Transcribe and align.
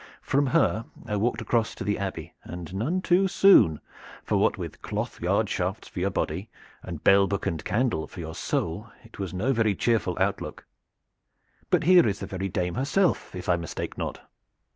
From 0.23 0.47
her 0.47 0.85
I 1.05 1.15
walked 1.15 1.41
across 1.41 1.75
to 1.75 1.83
the 1.83 1.99
Abbey, 1.99 2.33
and 2.43 2.73
none 2.73 3.03
too 3.03 3.27
soon, 3.27 3.79
for 4.23 4.35
what 4.35 4.57
with 4.57 4.81
cloth 4.81 5.21
yard 5.21 5.47
shafts 5.47 5.87
for 5.89 5.99
your 5.99 6.09
body, 6.09 6.49
and 6.81 7.03
bell, 7.03 7.27
book 7.27 7.45
and 7.45 7.63
candle 7.63 8.07
for 8.07 8.19
your 8.19 8.33
soul, 8.33 8.89
it 9.03 9.19
was 9.19 9.31
no 9.31 9.53
very 9.53 9.75
cheerful 9.75 10.17
outlook. 10.19 10.65
But 11.69 11.83
here 11.83 12.07
is 12.07 12.19
the 12.19 12.25
very 12.25 12.49
dame 12.49 12.73
herself, 12.73 13.35
if 13.35 13.47
I 13.47 13.57
mistake 13.57 13.95
not." 13.95 14.21